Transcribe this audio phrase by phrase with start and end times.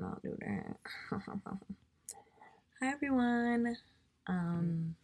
[0.00, 0.76] not do that.
[2.80, 3.76] Hi everyone.
[4.26, 4.94] Um,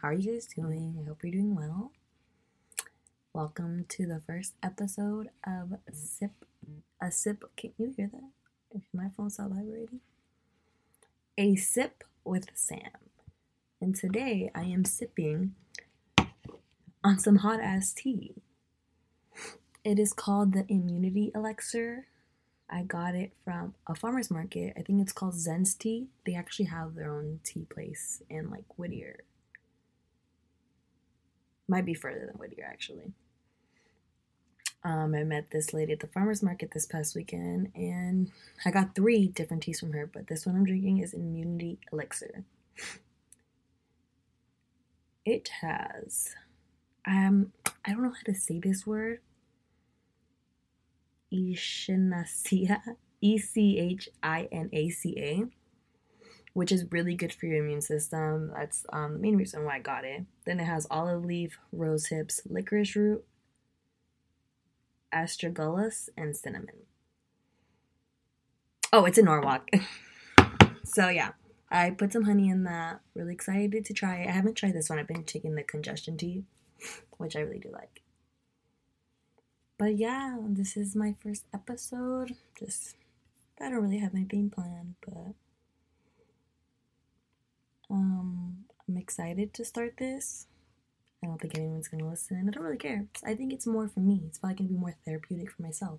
[0.00, 0.98] how are you guys doing?
[0.98, 1.92] I hope you're doing well.
[3.34, 6.46] Welcome to the first episode of Sip.
[7.02, 7.44] A sip.
[7.56, 8.30] Can you hear that?
[8.74, 10.00] If my phone stop vibrating.
[11.36, 12.80] A sip with Sam.
[13.82, 15.56] And today I am sipping
[17.04, 18.36] on some hot ass tea.
[19.84, 22.06] It is called the Immunity Elixir.
[22.70, 24.74] I got it from a farmer's market.
[24.78, 26.08] I think it's called Zen's Tea.
[26.26, 29.24] They actually have their own tea place in like Whittier.
[31.68, 33.12] Might be further than Whittier actually.
[34.84, 38.30] Um, I met this lady at the farmer's market this past weekend and
[38.64, 42.44] I got three different teas from her, but this one I'm drinking is Immunity Elixir.
[45.24, 46.34] It has
[47.06, 47.52] um
[47.84, 49.20] I don't know how to say this word.
[51.32, 55.44] Echinacea, E C H I N A C A,
[56.52, 58.52] which is really good for your immune system.
[58.54, 60.24] That's um, the main reason why I got it.
[60.44, 63.24] Then it has olive leaf, rose hips, licorice root,
[65.12, 66.86] astragalus, and cinnamon.
[68.92, 69.70] Oh, it's in Norwalk.
[70.84, 71.30] so yeah,
[71.70, 73.00] I put some honey in that.
[73.14, 74.28] Really excited to try it.
[74.28, 74.98] I haven't tried this one.
[74.98, 76.44] I've been taking the congestion tea,
[77.16, 78.01] which I really do like
[79.82, 82.36] but yeah, this is my first episode.
[82.56, 82.94] Just
[83.60, 85.34] I don't really have anything planned, but
[87.90, 90.46] um I'm excited to start this.
[91.20, 92.46] I don't think anyone's gonna listen.
[92.46, 93.06] I don't really care.
[93.26, 94.22] I think it's more for me.
[94.28, 95.98] It's probably gonna be more therapeutic for myself.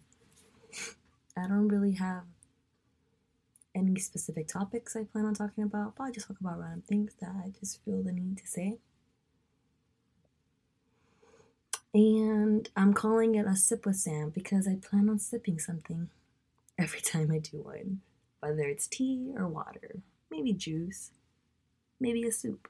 [1.38, 2.24] I don't really have
[3.76, 5.98] any specific topics I plan on talking about.
[5.98, 8.78] But I just talk about random things that I just feel the need to say.
[11.94, 16.10] And I'm calling it a sip with Sam because I plan on sipping something
[16.78, 18.02] every time I do one,
[18.40, 21.12] whether it's tea or water, maybe juice,
[22.00, 22.68] maybe a soup.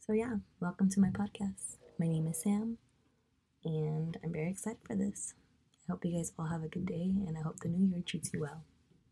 [0.00, 1.76] So, yeah, welcome to my podcast.
[1.98, 2.78] My name is Sam,
[3.64, 5.34] and I'm very excited for this.
[5.88, 8.02] I hope you guys all have a good day, and I hope the new year
[8.04, 8.64] treats you well.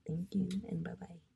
[0.06, 1.28] Thank you, and bye bye.